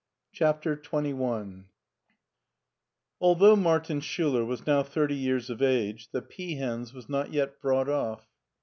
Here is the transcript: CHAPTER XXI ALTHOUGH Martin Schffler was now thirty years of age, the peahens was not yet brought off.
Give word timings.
CHAPTER 0.31 0.75
XXI 0.75 1.65
ALTHOUGH 3.21 3.55
Martin 3.57 3.99
Schffler 4.01 4.43
was 4.43 4.65
now 4.65 4.81
thirty 4.81 5.13
years 5.13 5.51
of 5.51 5.61
age, 5.61 6.09
the 6.11 6.23
peahens 6.23 6.91
was 6.91 7.07
not 7.07 7.31
yet 7.31 7.61
brought 7.61 7.87
off. 7.87 8.25